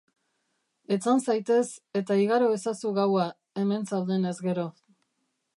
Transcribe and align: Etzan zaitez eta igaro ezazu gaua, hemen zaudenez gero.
Etzan 0.95 1.21
zaitez 1.33 1.67
eta 2.01 2.17
igaro 2.23 2.49
ezazu 2.55 2.95
gaua, 3.01 3.29
hemen 3.65 3.89
zaudenez 3.93 4.37
gero. 4.51 4.69